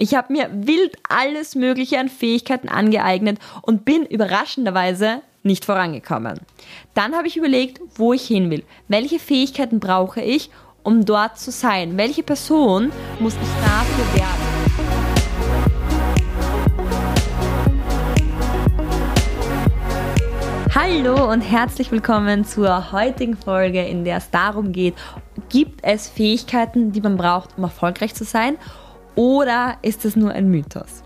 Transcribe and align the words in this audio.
Ich 0.00 0.14
habe 0.14 0.32
mir 0.32 0.48
wild 0.52 0.96
alles 1.08 1.56
Mögliche 1.56 1.98
an 1.98 2.08
Fähigkeiten 2.08 2.68
angeeignet 2.68 3.40
und 3.62 3.84
bin 3.84 4.06
überraschenderweise 4.06 5.22
nicht 5.42 5.64
vorangekommen. 5.64 6.38
Dann 6.94 7.16
habe 7.16 7.26
ich 7.26 7.36
überlegt, 7.36 7.80
wo 7.96 8.12
ich 8.12 8.24
hin 8.24 8.48
will. 8.48 8.62
Welche 8.86 9.18
Fähigkeiten 9.18 9.80
brauche 9.80 10.20
ich, 10.20 10.50
um 10.84 11.04
dort 11.04 11.40
zu 11.40 11.50
sein? 11.50 11.96
Welche 11.96 12.22
Person 12.22 12.92
muss 13.18 13.34
ich 13.34 13.40
dafür 13.66 14.20
werden? 14.20 14.48
Hallo 20.76 21.32
und 21.32 21.40
herzlich 21.40 21.90
willkommen 21.90 22.44
zur 22.44 22.92
heutigen 22.92 23.36
Folge, 23.36 23.84
in 23.84 24.04
der 24.04 24.18
es 24.18 24.30
darum 24.30 24.70
geht, 24.70 24.94
gibt 25.48 25.80
es 25.82 26.08
Fähigkeiten, 26.08 26.92
die 26.92 27.00
man 27.00 27.16
braucht, 27.16 27.58
um 27.58 27.64
erfolgreich 27.64 28.14
zu 28.14 28.22
sein? 28.22 28.58
Oder 29.18 29.78
ist 29.82 30.04
es 30.04 30.14
nur 30.14 30.30
ein 30.30 30.48
Mythos? 30.48 31.02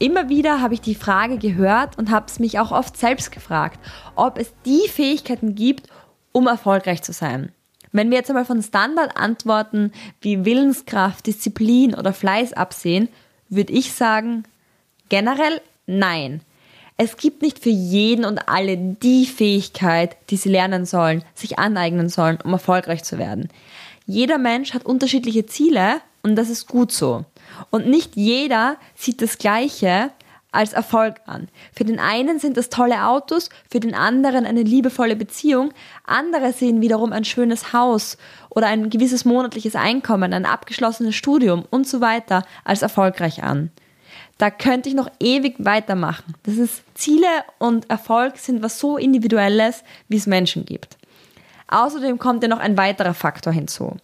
Immer 0.00 0.28
wieder 0.28 0.60
habe 0.60 0.74
ich 0.74 0.80
die 0.80 0.96
Frage 0.96 1.38
gehört 1.38 1.96
und 1.96 2.10
habe 2.10 2.26
es 2.26 2.40
mich 2.40 2.58
auch 2.58 2.72
oft 2.72 2.96
selbst 2.96 3.30
gefragt, 3.30 3.78
ob 4.16 4.38
es 4.38 4.52
die 4.66 4.88
Fähigkeiten 4.88 5.54
gibt, 5.54 5.86
um 6.32 6.48
erfolgreich 6.48 7.00
zu 7.00 7.12
sein. 7.12 7.52
Wenn 7.92 8.10
wir 8.10 8.18
jetzt 8.18 8.28
einmal 8.28 8.44
von 8.44 8.60
Standardantworten 8.60 9.92
wie 10.20 10.44
Willenskraft, 10.44 11.28
Disziplin 11.28 11.94
oder 11.94 12.12
Fleiß 12.12 12.54
absehen, 12.54 13.08
würde 13.48 13.72
ich 13.72 13.92
sagen, 13.92 14.42
generell 15.08 15.60
nein. 15.86 16.40
Es 16.96 17.18
gibt 17.18 17.42
nicht 17.42 17.60
für 17.60 17.70
jeden 17.70 18.24
und 18.24 18.48
alle 18.48 18.76
die 18.76 19.26
Fähigkeit, 19.26 20.16
die 20.30 20.36
sie 20.36 20.48
lernen 20.48 20.86
sollen, 20.86 21.22
sich 21.36 21.60
aneignen 21.60 22.08
sollen, 22.08 22.40
um 22.42 22.52
erfolgreich 22.52 23.04
zu 23.04 23.16
werden. 23.16 23.48
Jeder 24.06 24.38
Mensch 24.38 24.74
hat 24.74 24.84
unterschiedliche 24.84 25.46
Ziele 25.46 26.00
und 26.22 26.36
das 26.36 26.50
ist 26.50 26.66
gut 26.66 26.92
so. 26.92 27.24
Und 27.70 27.86
nicht 27.86 28.16
jeder 28.16 28.76
sieht 28.94 29.22
das 29.22 29.38
Gleiche 29.38 30.10
als 30.50 30.72
Erfolg 30.72 31.20
an. 31.26 31.48
Für 31.72 31.84
den 31.84 32.00
einen 32.00 32.38
sind 32.38 32.56
das 32.56 32.70
tolle 32.70 33.06
Autos, 33.06 33.50
für 33.70 33.80
den 33.80 33.94
anderen 33.94 34.46
eine 34.46 34.62
liebevolle 34.62 35.16
Beziehung, 35.16 35.72
andere 36.04 36.52
sehen 36.52 36.80
wiederum 36.80 37.12
ein 37.12 37.24
schönes 37.24 37.72
Haus 37.72 38.16
oder 38.48 38.66
ein 38.66 38.90
gewisses 38.90 39.24
monatliches 39.24 39.76
Einkommen, 39.76 40.32
ein 40.32 40.46
abgeschlossenes 40.46 41.14
Studium 41.14 41.64
und 41.70 41.86
so 41.86 42.00
weiter 42.00 42.44
als 42.64 42.82
erfolgreich 42.82 43.42
an. 43.42 43.70
Da 44.38 44.50
könnte 44.50 44.88
ich 44.88 44.94
noch 44.94 45.10
ewig 45.20 45.56
weitermachen. 45.58 46.34
Das 46.44 46.56
ist 46.56 46.82
Ziele 46.94 47.26
und 47.58 47.90
Erfolg 47.90 48.38
sind 48.38 48.62
was 48.62 48.78
so 48.78 48.96
individuelles, 48.96 49.82
wie 50.08 50.16
es 50.16 50.26
Menschen 50.26 50.64
gibt. 50.64 50.97
Außerdem 51.68 52.18
kommt 52.18 52.42
ja 52.42 52.48
noch 52.48 52.58
ein 52.58 52.76
weiterer 52.76 53.14
Faktor 53.14 53.52
hinzu. 53.52 53.96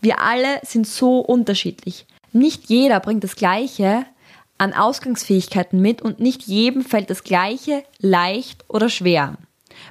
Wir 0.00 0.20
alle 0.20 0.60
sind 0.62 0.86
so 0.86 1.20
unterschiedlich. 1.20 2.06
Nicht 2.32 2.66
jeder 2.66 3.00
bringt 3.00 3.24
das 3.24 3.36
Gleiche 3.36 4.04
an 4.58 4.72
Ausgangsfähigkeiten 4.72 5.80
mit 5.80 6.02
und 6.02 6.20
nicht 6.20 6.42
jedem 6.44 6.82
fällt 6.82 7.10
das 7.10 7.24
Gleiche 7.24 7.82
leicht 7.98 8.64
oder 8.68 8.88
schwer. 8.88 9.36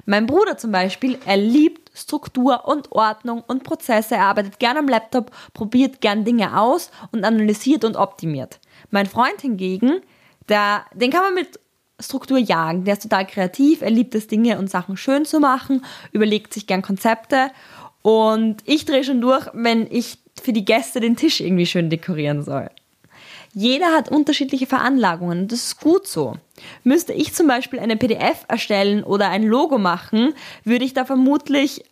Mein 0.04 0.26
Bruder 0.26 0.58
zum 0.58 0.72
Beispiel, 0.72 1.18
er 1.26 1.36
liebt 1.36 1.96
Struktur 1.96 2.66
und 2.66 2.92
Ordnung 2.92 3.42
und 3.46 3.64
Prozesse, 3.64 4.16
er 4.16 4.26
arbeitet 4.26 4.58
gern 4.58 4.76
am 4.76 4.88
Laptop, 4.88 5.30
probiert 5.54 6.00
gern 6.00 6.24
Dinge 6.24 6.60
aus 6.60 6.90
und 7.12 7.24
analysiert 7.24 7.84
und 7.84 7.96
optimiert. 7.96 8.58
Mein 8.90 9.06
Freund 9.06 9.40
hingegen, 9.40 10.00
der, 10.48 10.84
den 10.94 11.10
kann 11.10 11.22
man 11.22 11.34
mit 11.34 11.58
Struktur 12.00 12.38
jagen. 12.38 12.84
Der 12.84 12.94
ist 12.94 13.02
total 13.02 13.26
kreativ, 13.26 13.82
er 13.82 13.90
liebt 13.90 14.14
es, 14.14 14.26
Dinge 14.26 14.58
und 14.58 14.70
Sachen 14.70 14.96
schön 14.96 15.24
zu 15.24 15.40
machen, 15.40 15.84
überlegt 16.12 16.52
sich 16.52 16.66
gern 16.66 16.82
Konzepte. 16.82 17.50
Und 18.02 18.58
ich 18.64 18.84
drehe 18.84 19.04
schon 19.04 19.20
durch, 19.20 19.48
wenn 19.52 19.86
ich 19.90 20.18
für 20.40 20.52
die 20.52 20.64
Gäste 20.64 21.00
den 21.00 21.16
Tisch 21.16 21.40
irgendwie 21.40 21.66
schön 21.66 21.90
dekorieren 21.90 22.42
soll. 22.42 22.70
Jeder 23.52 23.92
hat 23.92 24.10
unterschiedliche 24.10 24.66
Veranlagungen 24.66 25.40
und 25.40 25.52
das 25.52 25.64
ist 25.64 25.80
gut 25.80 26.06
so. 26.06 26.36
Müsste 26.84 27.14
ich 27.14 27.32
zum 27.32 27.46
Beispiel 27.46 27.78
eine 27.78 27.96
PDF 27.96 28.44
erstellen 28.48 29.02
oder 29.02 29.30
ein 29.30 29.44
Logo 29.44 29.78
machen, 29.78 30.34
würde 30.62 30.84
ich 30.84 30.92
da 30.92 31.06
vermutlich 31.06 31.82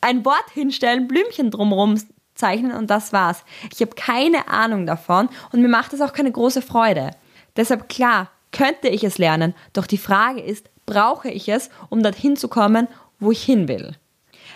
ein 0.00 0.24
Wort 0.24 0.50
hinstellen, 0.52 1.06
Blümchen 1.06 1.52
drumherum 1.52 1.96
zeichnen 2.34 2.72
und 2.72 2.90
das 2.90 3.12
war's. 3.12 3.44
Ich 3.72 3.80
habe 3.80 3.94
keine 3.94 4.48
Ahnung 4.48 4.86
davon 4.86 5.28
und 5.52 5.62
mir 5.62 5.68
macht 5.68 5.92
das 5.92 6.00
auch 6.00 6.12
keine 6.12 6.32
große 6.32 6.62
Freude. 6.62 7.12
Deshalb 7.56 7.88
klar, 7.88 8.28
könnte 8.54 8.88
ich 8.88 9.04
es 9.04 9.18
lernen, 9.18 9.54
doch 9.74 9.86
die 9.86 9.98
Frage 9.98 10.40
ist, 10.40 10.70
brauche 10.86 11.28
ich 11.28 11.48
es, 11.48 11.68
um 11.90 12.02
dorthin 12.02 12.36
zu 12.36 12.48
kommen, 12.48 12.88
wo 13.20 13.32
ich 13.32 13.42
hin 13.42 13.68
will? 13.68 13.92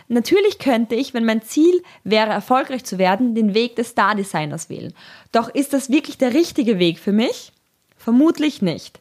Natürlich 0.08 0.58
könnte 0.58 0.94
ich, 0.94 1.12
wenn 1.12 1.26
mein 1.26 1.42
Ziel 1.42 1.82
wäre, 2.04 2.30
erfolgreich 2.30 2.84
zu 2.84 2.96
werden, 2.96 3.34
den 3.34 3.52
Weg 3.52 3.76
des 3.76 3.88
Star-Designers 3.88 4.70
wählen. 4.70 4.94
Doch 5.32 5.48
ist 5.54 5.74
das 5.74 5.90
wirklich 5.90 6.16
der 6.16 6.32
richtige 6.32 6.78
Weg 6.78 6.98
für 6.98 7.12
mich? 7.12 7.52
Vermutlich 7.96 8.62
nicht. 8.62 9.00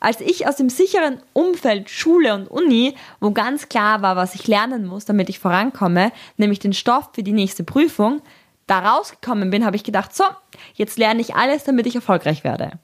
Als 0.00 0.20
ich 0.20 0.48
aus 0.48 0.56
dem 0.56 0.70
sicheren 0.70 1.20
Umfeld 1.34 1.90
Schule 1.90 2.34
und 2.34 2.48
Uni, 2.48 2.94
wo 3.20 3.32
ganz 3.32 3.68
klar 3.68 4.02
war, 4.02 4.16
was 4.16 4.34
ich 4.34 4.48
lernen 4.48 4.86
muss, 4.86 5.04
damit 5.04 5.28
ich 5.28 5.38
vorankomme, 5.38 6.10
nämlich 6.38 6.58
den 6.58 6.72
Stoff 6.72 7.10
für 7.12 7.22
die 7.22 7.32
nächste 7.32 7.64
Prüfung, 7.64 8.22
da 8.66 8.78
rausgekommen 8.78 9.50
bin, 9.50 9.64
habe 9.64 9.76
ich 9.76 9.84
gedacht, 9.84 10.16
so, 10.16 10.24
jetzt 10.74 10.98
lerne 10.98 11.20
ich 11.20 11.34
alles, 11.34 11.64
damit 11.64 11.86
ich 11.86 11.96
erfolgreich 11.96 12.44
werde. 12.44 12.78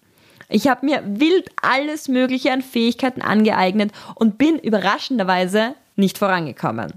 Ich 0.48 0.68
habe 0.68 0.86
mir 0.86 1.02
wild 1.04 1.50
alles 1.60 2.08
Mögliche 2.08 2.52
an 2.52 2.62
Fähigkeiten 2.62 3.22
angeeignet 3.22 3.92
und 4.14 4.38
bin 4.38 4.58
überraschenderweise 4.58 5.74
nicht 5.96 6.18
vorangekommen. 6.18 6.92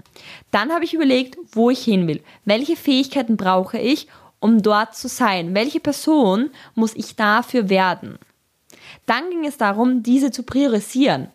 Dann 0.50 0.72
habe 0.72 0.84
ich 0.84 0.94
überlegt, 0.94 1.38
wo 1.52 1.70
ich 1.70 1.82
hin 1.82 2.06
will. 2.06 2.22
Welche 2.44 2.76
Fähigkeiten 2.76 3.36
brauche 3.36 3.78
ich, 3.78 4.08
um 4.38 4.62
dort 4.62 4.94
zu 4.94 5.08
sein? 5.08 5.54
Welche 5.54 5.80
Person 5.80 6.50
muss 6.74 6.94
ich 6.94 7.16
dafür 7.16 7.68
werden? 7.68 8.18
Dann 9.06 9.30
ging 9.30 9.46
es 9.46 9.56
darum, 9.56 10.02
diese 10.02 10.30
zu 10.30 10.42
priorisieren. 10.42 11.28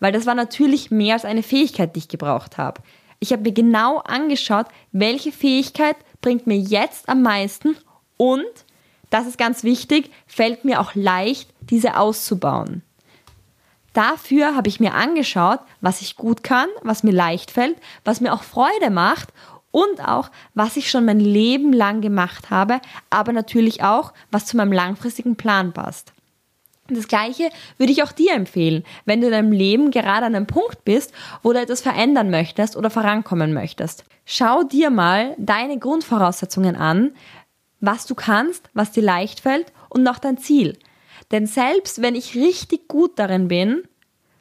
Weil 0.00 0.12
das 0.12 0.26
war 0.26 0.34
natürlich 0.34 0.90
mehr 0.90 1.14
als 1.14 1.24
eine 1.24 1.42
Fähigkeit, 1.42 1.94
die 1.94 2.00
ich 2.00 2.08
gebraucht 2.08 2.58
habe. 2.58 2.82
Ich 3.20 3.32
habe 3.32 3.42
mir 3.42 3.52
genau 3.52 3.98
angeschaut, 3.98 4.66
welche 4.92 5.32
Fähigkeit 5.32 5.96
bringt 6.20 6.46
mir 6.46 6.58
jetzt 6.58 7.08
am 7.08 7.22
meisten 7.22 7.76
und 8.16 8.44
das 9.10 9.26
ist 9.26 9.38
ganz 9.38 9.64
wichtig, 9.64 10.10
fällt 10.26 10.64
mir 10.64 10.80
auch 10.80 10.94
leicht, 10.94 11.50
diese 11.70 11.96
auszubauen. 11.96 12.82
Dafür 13.92 14.54
habe 14.54 14.68
ich 14.68 14.80
mir 14.80 14.94
angeschaut, 14.94 15.60
was 15.80 16.02
ich 16.02 16.16
gut 16.16 16.42
kann, 16.42 16.68
was 16.82 17.02
mir 17.02 17.12
leicht 17.12 17.50
fällt, 17.50 17.76
was 18.04 18.20
mir 18.20 18.32
auch 18.32 18.42
Freude 18.42 18.90
macht 18.90 19.30
und 19.70 20.06
auch, 20.06 20.30
was 20.54 20.76
ich 20.76 20.90
schon 20.90 21.04
mein 21.04 21.20
Leben 21.20 21.72
lang 21.72 22.00
gemacht 22.00 22.50
habe, 22.50 22.80
aber 23.10 23.32
natürlich 23.32 23.82
auch, 23.82 24.12
was 24.30 24.46
zu 24.46 24.56
meinem 24.56 24.72
langfristigen 24.72 25.36
Plan 25.36 25.72
passt. 25.72 26.12
Das 26.90 27.06
gleiche 27.06 27.50
würde 27.76 27.92
ich 27.92 28.02
auch 28.02 28.12
dir 28.12 28.32
empfehlen, 28.32 28.82
wenn 29.04 29.20
du 29.20 29.26
in 29.26 29.32
deinem 29.32 29.52
Leben 29.52 29.90
gerade 29.90 30.24
an 30.24 30.34
einem 30.34 30.46
Punkt 30.46 30.84
bist, 30.84 31.12
wo 31.42 31.52
du 31.52 31.60
etwas 31.60 31.82
verändern 31.82 32.30
möchtest 32.30 32.76
oder 32.76 32.88
vorankommen 32.88 33.52
möchtest. 33.52 34.04
Schau 34.24 34.62
dir 34.62 34.88
mal 34.88 35.34
deine 35.38 35.78
Grundvoraussetzungen 35.78 36.76
an, 36.76 37.12
was 37.80 38.06
du 38.06 38.14
kannst, 38.14 38.70
was 38.74 38.92
dir 38.92 39.02
leicht 39.02 39.40
fällt 39.40 39.72
und 39.88 40.02
noch 40.02 40.18
dein 40.18 40.38
Ziel. 40.38 40.78
Denn 41.30 41.46
selbst 41.46 42.02
wenn 42.02 42.14
ich 42.14 42.34
richtig 42.34 42.88
gut 42.88 43.18
darin 43.18 43.48
bin, 43.48 43.82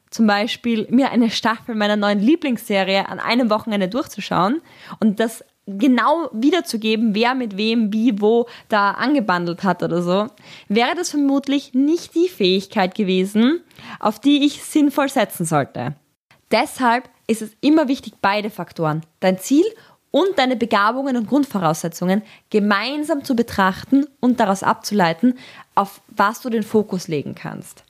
zum 0.10 0.26
Beispiel 0.26 0.88
mir 0.90 1.12
eine 1.12 1.30
Staffel 1.30 1.76
meiner 1.76 1.98
neuen 1.98 2.20
Lieblingsserie 2.20 3.10
an 3.10 3.20
einem 3.20 3.50
Wochenende 3.50 3.90
durchzuschauen 3.90 4.62
und 5.00 5.20
das 5.20 5.44
genau 5.68 6.30
wiederzugeben, 6.32 7.14
wer 7.14 7.36
mit 7.36 7.58
wem, 7.58 7.92
wie, 7.92 8.22
wo 8.22 8.48
da 8.70 8.92
angebandelt 8.92 9.64
hat 9.64 9.84
oder 9.84 10.02
so, 10.02 10.28
wäre 10.70 10.96
das 10.96 11.10
vermutlich 11.10 11.74
nicht 11.74 12.16
die 12.16 12.30
Fähigkeit 12.30 12.96
gewesen, 12.96 13.62
auf 14.00 14.20
die 14.20 14.46
ich 14.46 14.64
sinnvoll 14.64 15.10
setzen 15.10 15.46
sollte. 15.46 15.96
Deshalb 16.52 17.10
ist 17.28 17.42
es 17.42 17.52
immer 17.60 17.90
wichtig, 17.90 18.14
beide 18.22 18.50
Faktoren, 18.50 19.02
dein 19.20 19.38
Ziel 19.38 19.66
und 20.12 20.38
deine 20.38 20.56
Begabungen 20.56 21.18
und 21.18 21.28
Grundvoraussetzungen 21.28 22.22
gemeinsam 22.50 23.24
zu 23.24 23.36
betrachten 23.36 24.06
und 24.20 24.40
daraus 24.40 24.64
abzuleiten, 24.64 25.38
auf 25.76 26.02
was 26.08 26.42
du 26.42 26.50
den 26.50 26.64
Fokus 26.64 27.08
legen 27.08 27.36
kannst. 27.36 27.84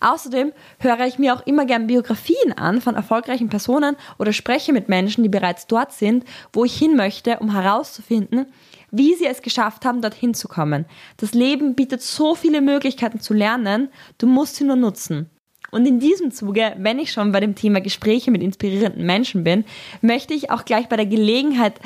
Außerdem 0.00 0.52
höre 0.78 1.06
ich 1.06 1.18
mir 1.18 1.34
auch 1.34 1.46
immer 1.46 1.64
gern 1.64 1.86
Biografien 1.86 2.52
an 2.56 2.80
von 2.80 2.94
erfolgreichen 2.94 3.48
Personen 3.48 3.96
oder 4.18 4.32
spreche 4.32 4.72
mit 4.72 4.88
Menschen, 4.88 5.22
die 5.22 5.28
bereits 5.28 5.66
dort 5.66 5.92
sind, 5.92 6.24
wo 6.52 6.64
ich 6.64 6.76
hin 6.76 6.96
möchte, 6.96 7.38
um 7.38 7.52
herauszufinden, 7.52 8.46
wie 8.90 9.14
sie 9.14 9.26
es 9.26 9.42
geschafft 9.42 9.84
haben, 9.84 10.02
dorthin 10.02 10.34
zu 10.34 10.48
kommen. 10.48 10.86
Das 11.16 11.34
Leben 11.34 11.74
bietet 11.74 12.02
so 12.02 12.34
viele 12.34 12.60
Möglichkeiten 12.60 13.20
zu 13.20 13.34
lernen, 13.34 13.88
du 14.18 14.26
musst 14.26 14.56
sie 14.56 14.64
nur 14.64 14.76
nutzen. 14.76 15.30
Und 15.70 15.86
in 15.86 16.00
diesem 16.00 16.30
Zuge, 16.30 16.74
wenn 16.78 16.98
ich 16.98 17.12
schon 17.12 17.32
bei 17.32 17.40
dem 17.40 17.54
Thema 17.54 17.80
Gespräche 17.80 18.30
mit 18.30 18.42
inspirierenden 18.42 19.04
Menschen 19.04 19.44
bin, 19.44 19.64
möchte 20.00 20.34
ich 20.34 20.50
auch 20.50 20.64
gleich 20.64 20.88
bei 20.88 20.96
der 20.96 21.06
Gelegenheit 21.06 21.80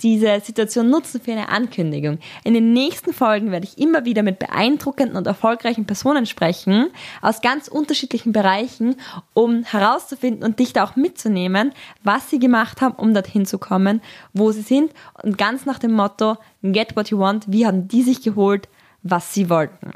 diese 0.00 0.40
Situation 0.40 0.90
nutzen 0.90 1.20
für 1.20 1.32
eine 1.32 1.48
Ankündigung. 1.48 2.18
In 2.44 2.54
den 2.54 2.72
nächsten 2.72 3.12
Folgen 3.12 3.50
werde 3.50 3.66
ich 3.66 3.78
immer 3.78 4.04
wieder 4.04 4.22
mit 4.22 4.38
beeindruckenden 4.38 5.16
und 5.16 5.26
erfolgreichen 5.26 5.86
Personen 5.86 6.26
sprechen, 6.26 6.90
aus 7.20 7.40
ganz 7.40 7.68
unterschiedlichen 7.68 8.32
Bereichen, 8.32 8.96
um 9.34 9.64
herauszufinden 9.64 10.44
und 10.44 10.58
dich 10.58 10.72
da 10.72 10.84
auch 10.84 10.96
mitzunehmen, 10.96 11.72
was 12.04 12.30
sie 12.30 12.38
gemacht 12.38 12.80
haben, 12.80 12.94
um 12.94 13.12
dorthin 13.12 13.46
zu 13.46 13.58
kommen, 13.58 14.00
wo 14.32 14.52
sie 14.52 14.62
sind 14.62 14.92
und 15.22 15.36
ganz 15.36 15.66
nach 15.66 15.78
dem 15.78 15.92
Motto, 15.92 16.36
get 16.62 16.94
what 16.96 17.10
you 17.10 17.18
want, 17.18 17.46
wie 17.48 17.66
haben 17.66 17.88
die 17.88 18.02
sich 18.02 18.22
geholt, 18.22 18.68
was 19.02 19.34
sie 19.34 19.50
wollten. 19.50 19.92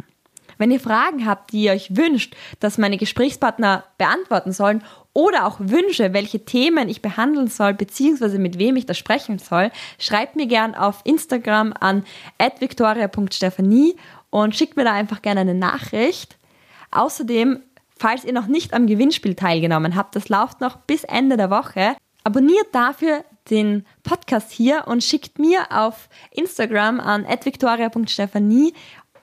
Wenn 0.58 0.70
ihr 0.70 0.80
Fragen 0.80 1.26
habt, 1.26 1.52
die 1.52 1.64
ihr 1.64 1.72
euch 1.72 1.96
wünscht, 1.96 2.34
dass 2.60 2.78
meine 2.78 2.98
Gesprächspartner 2.98 3.84
beantworten 3.98 4.52
sollen 4.52 4.82
oder 5.12 5.46
auch 5.46 5.56
Wünsche, 5.60 6.12
welche 6.12 6.44
Themen 6.44 6.88
ich 6.88 7.02
behandeln 7.02 7.48
soll, 7.48 7.74
beziehungsweise 7.74 8.38
mit 8.38 8.58
wem 8.58 8.76
ich 8.76 8.86
da 8.86 8.94
sprechen 8.94 9.38
soll, 9.38 9.70
schreibt 9.98 10.36
mir 10.36 10.46
gern 10.46 10.74
auf 10.74 11.02
Instagram 11.04 11.74
an 11.78 12.04
victoria.stephanie 12.58 13.96
und 14.30 14.56
schickt 14.56 14.76
mir 14.76 14.84
da 14.84 14.92
einfach 14.92 15.22
gerne 15.22 15.40
eine 15.40 15.54
Nachricht. 15.54 16.38
Außerdem, 16.90 17.60
falls 17.98 18.24
ihr 18.24 18.32
noch 18.32 18.46
nicht 18.46 18.72
am 18.74 18.86
Gewinnspiel 18.86 19.34
teilgenommen 19.34 19.96
habt, 19.96 20.16
das 20.16 20.28
läuft 20.28 20.60
noch 20.60 20.76
bis 20.76 21.04
Ende 21.04 21.36
der 21.36 21.50
Woche, 21.50 21.96
abonniert 22.24 22.68
dafür 22.72 23.24
den 23.50 23.84
Podcast 24.02 24.52
hier 24.52 24.84
und 24.86 25.02
schickt 25.02 25.38
mir 25.38 25.66
auf 25.70 26.08
Instagram 26.30 27.00
an 27.00 27.26
victoria.stephanie 27.26 28.72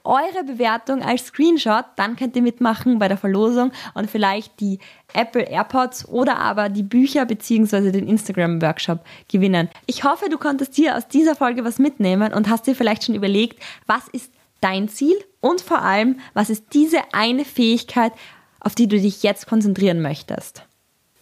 eure 0.04 0.44
Bewertung 0.46 1.01
als 1.01 1.28
Screenshot, 1.28 1.86
dann 1.96 2.16
könnt 2.16 2.36
ihr 2.36 2.42
mitmachen 2.42 3.00
bei 3.00 3.07
der 3.07 3.18
Verlosung 3.18 3.72
und 3.94 4.10
vielleicht 4.10 4.60
die 4.60 4.80
Apple 5.13 5.44
AirPods 5.44 6.07
oder 6.07 6.38
aber 6.38 6.69
die 6.69 6.84
Bücher 6.84 7.25
bzw. 7.25 7.92
den 7.92 8.07
Instagram 8.07 8.62
Workshop 8.62 9.00
gewinnen. 9.28 9.69
Ich 9.86 10.04
hoffe, 10.04 10.30
du 10.30 10.38
konntest 10.38 10.78
dir 10.78 10.98
aus 10.98 11.07
dieser 11.07 11.36
Folge 11.36 11.63
was 11.63 11.80
mitnehmen 11.80 12.34
und 12.34 12.50
hast 12.50 12.68
dir 12.68 12.75
vielleicht 12.75 13.06
schon 13.06 13.16
überlegt, 13.16 13.62
was 13.88 14.07
ist 14.10 14.31
dein 14.62 14.90
Ziel 14.90 15.16
und 15.42 15.62
vor 15.62 15.81
allem, 15.81 16.19
was 16.34 16.50
ist 16.50 16.66
diese 16.74 17.00
eine 17.13 17.45
Fähigkeit, 17.45 18.13
auf 18.60 18.75
die 18.75 18.88
du 18.88 19.00
dich 19.00 19.24
jetzt 19.24 19.48
konzentrieren 19.48 20.02
möchtest. 20.02 20.63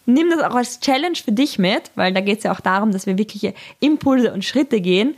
Nimm 0.06 0.30
das 0.30 0.40
auch 0.40 0.54
als 0.54 0.80
Challenge 0.80 1.16
für 1.16 1.32
dich 1.32 1.58
mit, 1.58 1.90
weil 1.94 2.12
da 2.14 2.20
geht 2.20 2.38
es 2.38 2.44
ja 2.44 2.52
auch 2.52 2.60
darum, 2.60 2.92
dass 2.92 3.06
wir 3.06 3.18
wirkliche 3.18 3.54
Impulse 3.80 4.32
und 4.32 4.44
Schritte 4.44 4.80
gehen. 4.80 5.14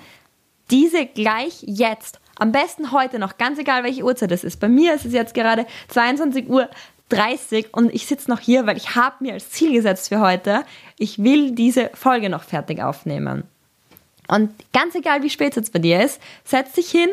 Diese 0.70 1.06
gleich 1.06 1.62
jetzt 1.62 2.20
am 2.40 2.52
besten 2.52 2.90
heute 2.90 3.18
noch, 3.18 3.38
ganz 3.38 3.58
egal 3.58 3.84
welche 3.84 4.02
Uhrzeit 4.02 4.32
es 4.32 4.44
ist. 4.44 4.58
Bei 4.60 4.68
mir 4.68 4.94
ist 4.94 5.04
es 5.04 5.12
jetzt 5.12 5.34
gerade 5.34 5.66
22 5.88 6.48
Uhr 6.48 6.68
30 7.10 7.74
und 7.74 7.92
ich 7.94 8.06
sitze 8.06 8.30
noch 8.30 8.40
hier, 8.40 8.66
weil 8.66 8.76
ich 8.76 8.94
habe 8.96 9.16
mir 9.20 9.34
als 9.34 9.50
Ziel 9.50 9.72
gesetzt 9.72 10.08
für 10.08 10.20
heute, 10.20 10.64
ich 10.98 11.22
will 11.22 11.52
diese 11.52 11.90
Folge 11.94 12.30
noch 12.30 12.44
fertig 12.44 12.82
aufnehmen. 12.82 13.44
Und 14.28 14.50
ganz 14.72 14.94
egal 14.94 15.22
wie 15.22 15.30
spät 15.30 15.50
es 15.50 15.56
jetzt 15.56 15.72
bei 15.72 15.80
dir 15.80 16.02
ist, 16.02 16.20
setz 16.44 16.72
dich 16.72 16.90
hin 16.90 17.10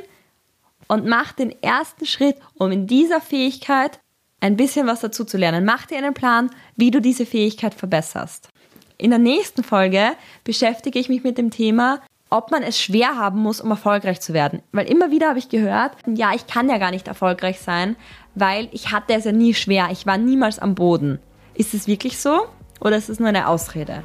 und 0.88 1.06
mach 1.06 1.33
den 1.33 1.51
ersten 1.62 2.06
Schritt, 2.06 2.38
um 2.53 2.71
in 2.71 2.88
dieser 2.88 3.19
Fähigkeit 3.19 4.00
ein 4.39 4.56
bisschen 4.56 4.88
was 4.88 5.01
dazu 5.01 5.25
zu 5.25 5.38
lernen. 5.38 5.65
Mach 5.65 5.88
dir 5.88 5.97
einen 5.97 6.13
Plan, 6.13 6.51
wie 6.75 6.91
du 6.91 7.01
diese 7.01 7.25
Fähigkeit 7.25 7.74
verbesserst. 7.74 8.50
In 8.97 9.09
der 9.09 9.19
nächsten 9.19 9.63
Folge 9.63 10.12
beschäftige 10.44 11.00
ich 11.00 11.09
mich 11.09 11.24
mit 11.24 11.38
dem 11.38 11.51
Thema, 11.51 12.01
ob 12.29 12.51
man 12.51 12.63
es 12.63 12.79
schwer 12.79 13.18
haben 13.18 13.39
muss, 13.39 13.62
um 13.62 13.69
erfolgreich 13.69 14.19
zu 14.21 14.33
werden. 14.33 14.62
Weil 14.71 14.89
immer 14.89 15.12
wieder 15.12 15.29
habe 15.29 15.39
ich 15.39 15.50
gehört, 15.50 15.94
ja, 16.06 16.31
ich 16.33 16.47
kann 16.47 16.69
ja 16.69 16.77
gar 16.77 16.91
nicht 16.91 17.07
erfolgreich 17.07 17.59
sein, 17.59 17.95
weil 18.35 18.69
ich 18.71 18.91
hatte 18.91 19.13
es 19.13 19.25
ja 19.25 19.31
nie 19.31 19.53
schwer. 19.53 19.89
Ich 19.91 20.06
war 20.06 20.18
niemals 20.18 20.59
am 20.59 20.75
Boden. 20.75 21.19
Ist 21.53 21.74
es 21.74 21.88
wirklich 21.88 22.19
so 22.19 22.45
oder 22.79 22.97
ist 22.97 23.09
es 23.09 23.19
nur 23.19 23.29
eine 23.29 23.47
Ausrede? 23.47 24.03